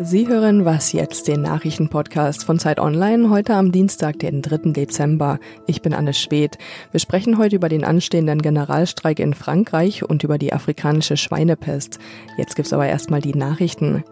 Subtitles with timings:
[0.00, 4.70] Sie hören Was jetzt, den Nachrichtenpodcast von Zeit Online, heute am Dienstag, den 3.
[4.70, 5.40] Dezember.
[5.66, 6.56] Ich bin Anne Schwedt.
[6.92, 11.98] Wir sprechen heute über den anstehenden Generalstreik in Frankreich und über die afrikanische Schweinepest.
[12.36, 14.04] Jetzt gibt's aber erstmal die Nachrichten.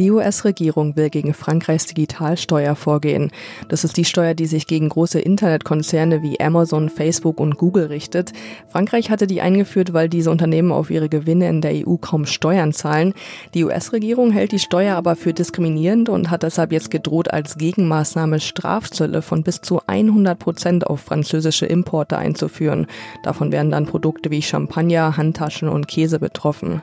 [0.00, 3.30] Die US-Regierung will gegen Frankreichs Digitalsteuer vorgehen.
[3.68, 8.32] Das ist die Steuer, die sich gegen große Internetkonzerne wie Amazon, Facebook und Google richtet.
[8.68, 12.72] Frankreich hatte die eingeführt, weil diese Unternehmen auf ihre Gewinne in der EU kaum Steuern
[12.72, 13.14] zahlen.
[13.54, 18.40] Die US-Regierung hält die Steuer aber für diskriminierend und hat deshalb jetzt gedroht, als Gegenmaßnahme
[18.40, 22.88] Strafzölle von bis zu 100 Prozent auf französische Importe einzuführen.
[23.22, 26.82] Davon werden dann Produkte wie Champagner, Handtaschen und Käse betroffen.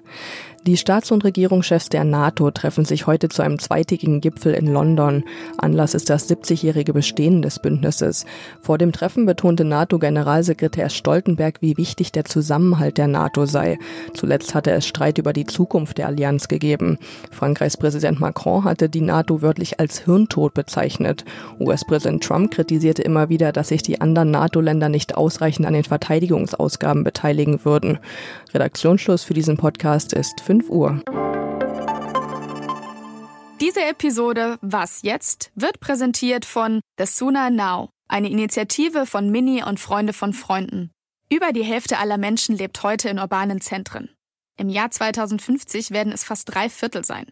[0.67, 5.23] Die Staats- und Regierungschefs der NATO treffen sich heute zu einem zweitägigen Gipfel in London.
[5.57, 8.27] Anlass ist das 70-jährige Bestehen des Bündnisses.
[8.61, 13.79] Vor dem Treffen betonte NATO-Generalsekretär Stoltenberg, wie wichtig der Zusammenhalt der NATO sei.
[14.13, 16.99] Zuletzt hatte es Streit über die Zukunft der Allianz gegeben.
[17.31, 21.25] Frankreichs Präsident Macron hatte die NATO wörtlich als Hirntod bezeichnet.
[21.59, 27.03] US-Präsident Trump kritisierte immer wieder, dass sich die anderen NATO-Länder nicht ausreichend an den Verteidigungsausgaben
[27.03, 27.97] beteiligen würden.
[28.53, 31.01] Redaktionsschluss für diesen Podcast ist 5 Uhr.
[33.61, 39.79] Diese Episode Was jetzt wird präsentiert von The Sooner Now, eine Initiative von Mini und
[39.79, 40.91] Freunde von Freunden.
[41.29, 44.09] Über die Hälfte aller Menschen lebt heute in urbanen Zentren.
[44.57, 47.31] Im Jahr 2050 werden es fast drei Viertel sein.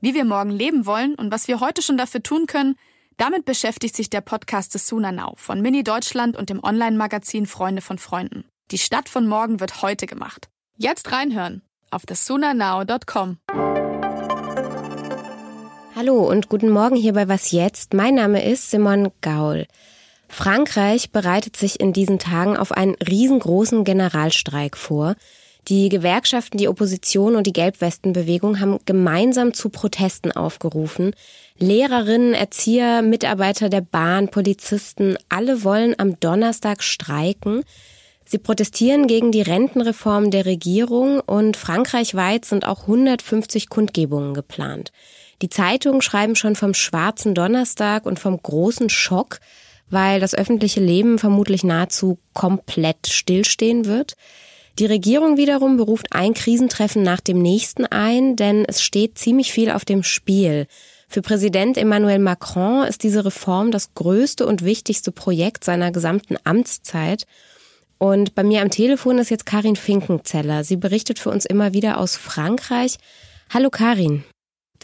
[0.00, 2.76] Wie wir morgen leben wollen und was wir heute schon dafür tun können,
[3.16, 7.82] damit beschäftigt sich der Podcast The Sooner Now von Mini Deutschland und dem Online-Magazin Freunde
[7.82, 8.44] von Freunden.
[8.70, 10.48] Die Stadt von morgen wird heute gemacht.
[10.76, 11.62] Jetzt reinhören
[11.94, 13.38] auf thesunanow.com.
[15.96, 17.94] Hallo und guten Morgen hier bei Was Jetzt.
[17.94, 19.66] Mein Name ist Simon Gaul.
[20.28, 25.14] Frankreich bereitet sich in diesen Tagen auf einen riesengroßen Generalstreik vor.
[25.68, 31.14] Die Gewerkschaften, die Opposition und die Gelbwestenbewegung haben gemeinsam zu Protesten aufgerufen.
[31.58, 37.62] Lehrerinnen, Erzieher, Mitarbeiter der Bahn, Polizisten, alle wollen am Donnerstag streiken.
[38.26, 44.92] Sie protestieren gegen die Rentenreform der Regierung und frankreichweit sind auch 150 Kundgebungen geplant.
[45.42, 49.40] Die Zeitungen schreiben schon vom schwarzen Donnerstag und vom großen Schock,
[49.90, 54.14] weil das öffentliche Leben vermutlich nahezu komplett stillstehen wird.
[54.78, 59.70] Die Regierung wiederum beruft ein Krisentreffen nach dem nächsten ein, denn es steht ziemlich viel
[59.70, 60.66] auf dem Spiel.
[61.08, 67.26] Für Präsident Emmanuel Macron ist diese Reform das größte und wichtigste Projekt seiner gesamten Amtszeit.
[67.98, 70.64] Und bei mir am Telefon ist jetzt Karin Finkenzeller.
[70.64, 72.96] Sie berichtet für uns immer wieder aus Frankreich.
[73.52, 74.24] Hallo Karin.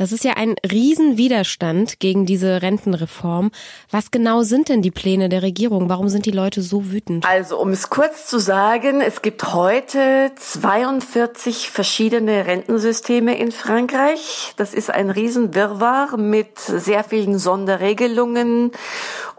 [0.01, 3.51] Das ist ja ein Riesenwiderstand gegen diese Rentenreform.
[3.91, 5.91] Was genau sind denn die Pläne der Regierung?
[5.91, 7.27] Warum sind die Leute so wütend?
[7.27, 14.55] Also, um es kurz zu sagen, es gibt heute 42 verschiedene Rentensysteme in Frankreich.
[14.57, 18.73] Das ist ein Riesenwirrwarr mit sehr vielen Sonderregelungen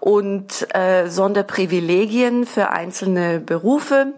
[0.01, 4.13] und äh, Sonderprivilegien für einzelne Berufe.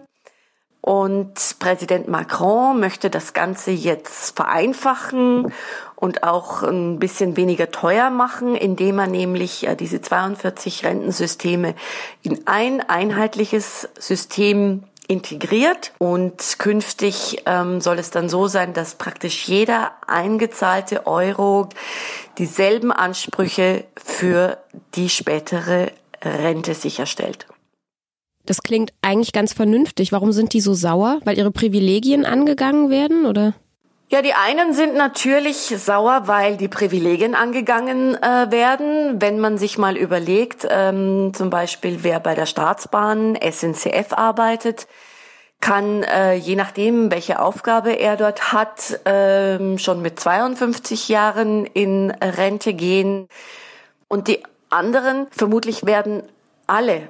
[0.80, 5.52] Und Präsident Macron möchte das Ganze jetzt vereinfachen
[5.96, 11.74] und auch ein bisschen weniger teuer machen, indem er nämlich äh, diese 42 Rentensysteme
[12.22, 19.46] in ein einheitliches System integriert und künftig ähm, soll es dann so sein, dass praktisch
[19.46, 21.68] jeder eingezahlte Euro
[22.38, 24.58] dieselben Ansprüche für
[24.94, 27.46] die spätere Rente sicherstellt.
[28.46, 30.12] Das klingt eigentlich ganz vernünftig.
[30.12, 31.20] Warum sind die so sauer?
[31.24, 33.54] Weil ihre Privilegien angegangen werden, oder?
[34.14, 39.20] Ja, die einen sind natürlich sauer, weil die Privilegien angegangen äh, werden.
[39.20, 44.86] Wenn man sich mal überlegt, ähm, zum Beispiel wer bei der Staatsbahn SNCF arbeitet,
[45.60, 52.12] kann äh, je nachdem, welche Aufgabe er dort hat, äh, schon mit 52 Jahren in
[52.12, 53.26] Rente gehen.
[54.06, 56.22] Und die anderen vermutlich werden
[56.68, 57.08] alle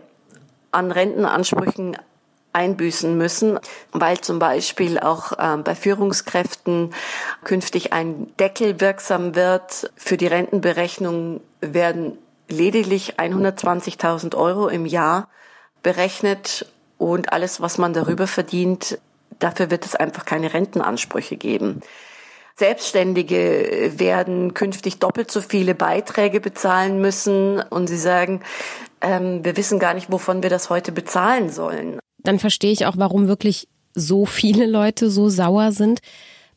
[0.73, 1.99] an Rentenansprüchen
[2.55, 3.59] einbüßen müssen,
[3.93, 6.95] weil zum Beispiel auch äh, bei Führungskräften
[7.43, 9.91] künftig ein Deckel wirksam wird.
[9.97, 12.19] Für die Rentenberechnung werden
[12.49, 15.29] lediglich 120.000 Euro im Jahr
[15.83, 16.67] berechnet
[16.99, 18.99] und alles, was man darüber verdient,
[19.39, 21.81] dafür wird es einfach keine Rentenansprüche geben.
[22.57, 28.43] Selbstständige werden künftig doppelt so viele Beiträge bezahlen müssen und sie sagen,
[29.01, 31.99] ähm, wir wissen gar nicht, wovon wir das heute bezahlen sollen.
[32.25, 36.01] Dann verstehe ich auch, warum wirklich so viele Leute so sauer sind.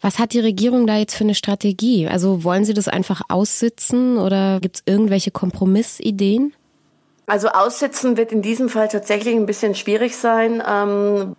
[0.02, 2.08] Was hat die Regierung da jetzt für eine Strategie?
[2.08, 6.54] Also wollen Sie das einfach aussitzen oder gibt es irgendwelche Kompromissideen?
[7.26, 10.64] Also aussitzen wird in diesem Fall tatsächlich ein bisschen schwierig sein.
[10.68, 11.36] Ähm,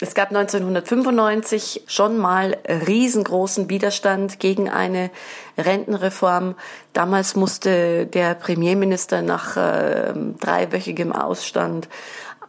[0.00, 5.10] Es gab 1995 schon mal riesengroßen Widerstand gegen eine
[5.56, 6.56] Rentenreform.
[6.92, 11.88] Damals musste der Premierminister nach äh, dreiwöchigem Ausstand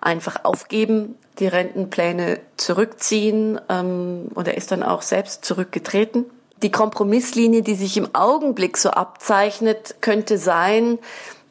[0.05, 6.25] einfach aufgeben, die Rentenpläne zurückziehen ähm, und er ist dann auch selbst zurückgetreten.
[6.61, 10.99] Die Kompromisslinie, die sich im Augenblick so abzeichnet, könnte sein,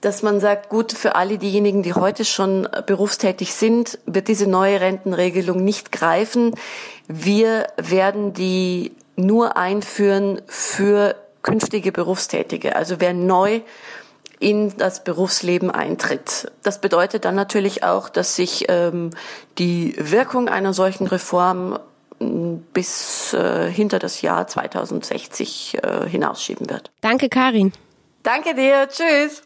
[0.01, 4.81] dass man sagt, gut, für alle diejenigen, die heute schon berufstätig sind, wird diese neue
[4.81, 6.55] Rentenregelung nicht greifen.
[7.09, 12.77] Wir werden die nur einführen für künftige Berufstätige.
[12.77, 13.61] Also wer neu
[14.44, 16.52] in das Berufsleben eintritt.
[16.62, 19.11] Das bedeutet dann natürlich auch, dass sich ähm,
[19.56, 21.79] die Wirkung einer solchen Reform
[22.19, 26.91] bis äh, hinter das Jahr 2060 äh, hinausschieben wird.
[27.00, 27.73] Danke, Karin.
[28.23, 28.87] Danke dir.
[28.88, 29.43] Tschüss.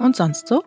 [0.00, 0.64] Und sonst so?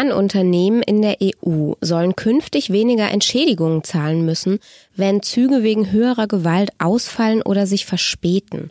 [0.00, 4.58] Bahnunternehmen in der EU sollen künftig weniger Entschädigungen zahlen müssen,
[4.96, 8.70] wenn Züge wegen höherer Gewalt ausfallen oder sich verspäten.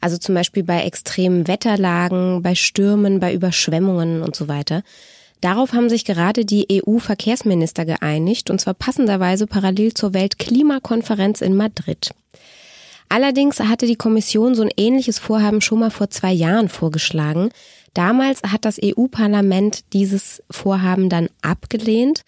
[0.00, 4.82] Also zum Beispiel bei extremen Wetterlagen, bei Stürmen, bei Überschwemmungen und so weiter.
[5.42, 12.12] Darauf haben sich gerade die EU-Verkehrsminister geeinigt, und zwar passenderweise parallel zur Weltklimakonferenz in Madrid.
[13.10, 17.50] Allerdings hatte die Kommission so ein ähnliches Vorhaben schon mal vor zwei Jahren vorgeschlagen.
[17.94, 22.22] Damals hat das EU-Parlament dieses Vorhaben dann abgelehnt.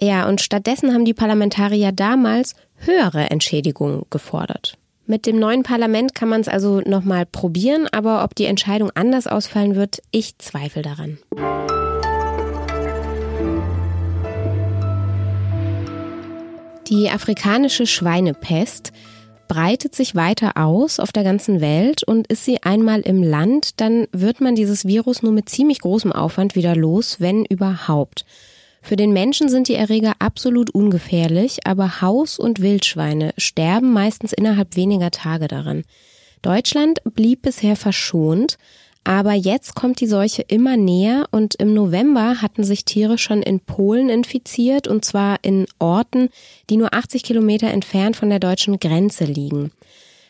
[0.00, 4.78] Ja, und stattdessen haben die Parlamentarier damals höhere Entschädigungen gefordert.
[5.06, 9.26] Mit dem neuen Parlament kann man es also nochmal probieren, aber ob die Entscheidung anders
[9.26, 11.18] ausfallen wird, ich zweifle daran.
[16.88, 18.92] Die afrikanische Schweinepest
[19.52, 24.06] breitet sich weiter aus auf der ganzen Welt und ist sie einmal im Land, dann
[24.10, 28.24] wird man dieses Virus nur mit ziemlich großem Aufwand wieder los, wenn überhaupt.
[28.80, 34.74] Für den Menschen sind die Erreger absolut ungefährlich, aber Haus- und Wildschweine sterben meistens innerhalb
[34.74, 35.84] weniger Tage daran.
[36.40, 38.56] Deutschland blieb bisher verschont,
[39.04, 43.60] aber jetzt kommt die Seuche immer näher und im November hatten sich Tiere schon in
[43.60, 46.28] Polen infiziert und zwar in Orten,
[46.70, 49.72] die nur 80 Kilometer entfernt von der deutschen Grenze liegen.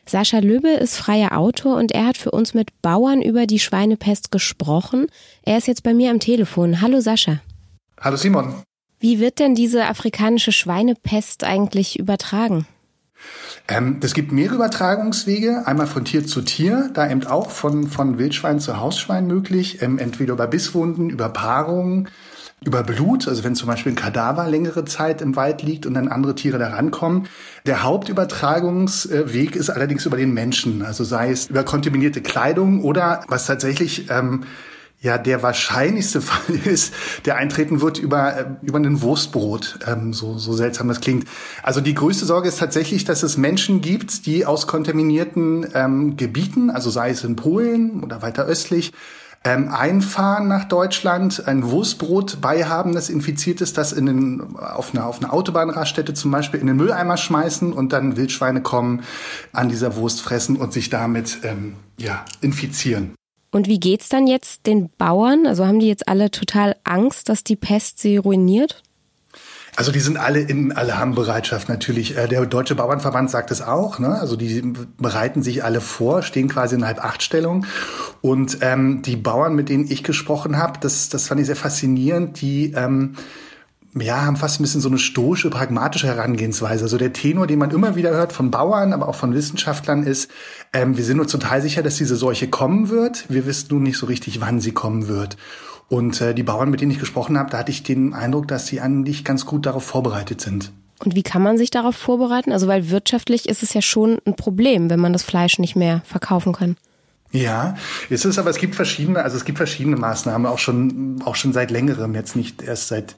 [0.06, 4.32] Sascha Lübbe ist freier Autor und er hat für uns mit Bauern über die Schweinepest
[4.32, 5.06] gesprochen.
[5.42, 6.80] Er ist jetzt bei mir am Telefon.
[6.80, 7.40] Hallo Sascha.
[8.00, 8.62] Hallo Simon.
[8.98, 12.66] Wie wird denn diese afrikanische Schweinepest eigentlich übertragen?
[13.68, 18.18] Ähm, es gibt mehrere Übertragungswege, einmal von Tier zu Tier, da eben auch von, von
[18.18, 22.08] Wildschwein zu Hausschwein möglich, ähm, entweder über Bisswunden, über Paarungen,
[22.64, 26.08] über Blut, also wenn zum Beispiel ein Kadaver längere Zeit im Wald liegt und dann
[26.08, 27.28] andere Tiere da rankommen.
[27.66, 33.46] Der Hauptübertragungsweg ist allerdings über den Menschen, also sei es über kontaminierte Kleidung oder was
[33.46, 34.44] tatsächlich ähm,
[35.02, 36.94] ja der wahrscheinlichste Fall ist,
[37.26, 41.28] der eintreten wird über, äh, über ein Wurstbrot, ähm, so, so seltsam das klingt.
[41.62, 46.70] Also die größte Sorge ist tatsächlich, dass es Menschen gibt, die aus kontaminierten ähm, Gebieten,
[46.70, 48.92] also sei es in Polen oder weiter östlich,
[49.44, 55.06] ähm, einfahren nach Deutschland, ein Wurstbrot beihaben, das infiziert ist, das in den, auf einer
[55.06, 59.02] auf eine Autobahnraststätte zum Beispiel in den Mülleimer schmeißen und dann Wildschweine kommen,
[59.52, 63.16] an dieser Wurst fressen und sich damit ähm, ja, infizieren.
[63.52, 65.46] Und wie geht's dann jetzt den Bauern?
[65.46, 68.82] Also haben die jetzt alle total Angst, dass die Pest sie ruiniert?
[69.76, 72.16] Also die sind alle in Alarmbereitschaft natürlich.
[72.16, 73.98] Äh, der Deutsche Bauernverband sagt es auch.
[73.98, 74.08] Ne?
[74.08, 74.60] Also die
[74.98, 77.66] bereiten sich alle vor, stehen quasi in Halb-Acht-Stellung.
[78.22, 82.40] Und ähm, die Bauern, mit denen ich gesprochen habe, das, das fand ich sehr faszinierend,
[82.40, 83.16] die ähm,
[83.94, 86.84] ja, haben fast ein bisschen so eine stoische, pragmatische Herangehensweise.
[86.84, 90.30] Also der Tenor, den man immer wieder hört von Bauern, aber auch von Wissenschaftlern ist,
[90.72, 93.26] ähm, wir sind uns total sicher, dass diese Seuche kommen wird.
[93.28, 95.36] Wir wissen nun nicht so richtig, wann sie kommen wird.
[95.88, 98.66] Und äh, die Bauern, mit denen ich gesprochen habe, da hatte ich den Eindruck, dass
[98.66, 100.72] sie eigentlich ganz gut darauf vorbereitet sind.
[101.04, 102.52] Und wie kann man sich darauf vorbereiten?
[102.52, 106.00] Also weil wirtschaftlich ist es ja schon ein Problem, wenn man das Fleisch nicht mehr
[106.06, 106.76] verkaufen kann.
[107.32, 107.74] Ja,
[108.08, 111.52] es ist aber, es gibt verschiedene, also es gibt verschiedene Maßnahmen, auch schon, auch schon
[111.52, 113.16] seit längerem, jetzt nicht erst seit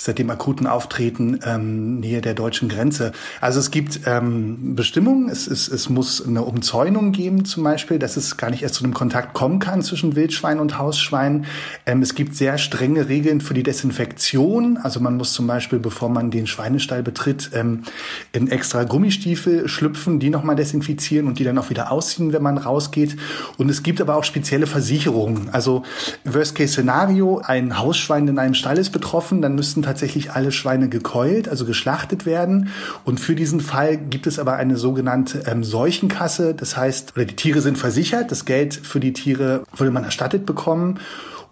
[0.00, 3.10] seit dem akuten Auftreten ähm, nähe der deutschen Grenze.
[3.40, 8.16] Also es gibt ähm, Bestimmungen, es, es, es muss eine Umzäunung geben zum Beispiel, dass
[8.16, 11.46] es gar nicht erst zu einem Kontakt kommen kann zwischen Wildschwein und Hausschwein.
[11.84, 14.76] Ähm, es gibt sehr strenge Regeln für die Desinfektion.
[14.76, 17.82] Also man muss zum Beispiel, bevor man den Schweinestall betritt, ähm,
[18.30, 22.56] in extra Gummistiefel schlüpfen, die nochmal desinfizieren und die dann auch wieder ausziehen, wenn man
[22.56, 23.16] rausgeht.
[23.56, 25.48] Und es gibt aber auch spezielle Versicherungen.
[25.50, 25.82] Also
[26.24, 31.64] Worst-Case-Szenario, ein Hausschwein in einem Stall ist betroffen, dann müssten tatsächlich alle Schweine gekeult, also
[31.64, 32.68] geschlachtet werden.
[33.04, 36.54] Und für diesen Fall gibt es aber eine sogenannte ähm, Seuchenkasse.
[36.54, 38.30] Das heißt, die Tiere sind versichert.
[38.30, 41.00] Das Geld für die Tiere würde man erstattet bekommen.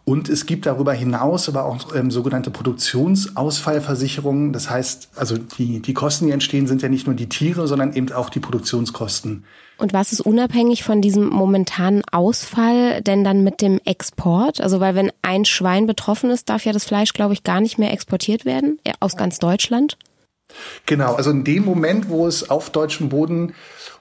[0.09, 4.53] Und es gibt darüber hinaus aber auch ähm, sogenannte Produktionsausfallversicherungen.
[4.53, 7.93] Das heißt, also die, die Kosten, die entstehen, sind ja nicht nur die Tiere, sondern
[7.93, 9.45] eben auch die Produktionskosten.
[9.79, 14.61] Und was ist unabhängig von diesem momentanen Ausfall denn dann mit dem Export?
[14.61, 17.77] Also weil wenn ein Schwein betroffen ist, darf ja das Fleisch, glaube ich, gar nicht
[17.77, 19.99] mehr exportiert werden aus ganz Deutschland.
[20.87, 23.55] Genau, also in dem Moment, wo es auf deutschem Boden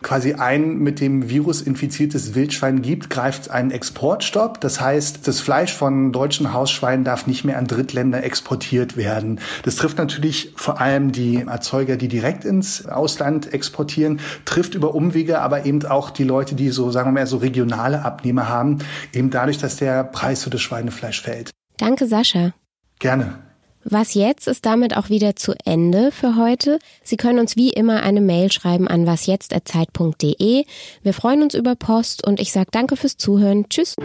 [0.04, 4.62] quasi ein mit dem Virus infiziertes Wildschwein gibt, greift ein Exportstopp.
[4.62, 9.40] Das heißt, das Fleisch von deutschen Hausschweinen darf nicht mehr an Drittländer exportiert werden.
[9.64, 15.40] Das trifft natürlich vor allem die Erzeuger, die direkt ins Ausland exportieren, trifft über Umwege
[15.42, 18.80] aber eben auch die Leute, die so, sagen wir mal, so regionale Abnehmer haben,
[19.14, 21.52] eben dadurch, dass der Preis für das Schweinefleisch fällt.
[21.78, 22.54] Danke, Sascha.
[23.00, 23.40] Gerne.
[23.88, 26.80] Was jetzt ist damit auch wieder zu Ende für heute.
[27.04, 30.66] Sie können uns wie immer eine Mail schreiben an wasjetzt@zeit.de.
[31.04, 33.70] Wir freuen uns über Post und ich sage danke fürs Zuhören.
[33.70, 33.96] Tschüss.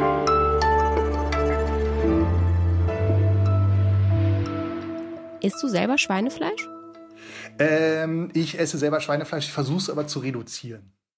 [5.41, 6.69] Isst du selber Schweinefleisch?
[7.59, 10.93] Ähm, ich esse selber Schweinefleisch, ich versuche es aber zu reduzieren.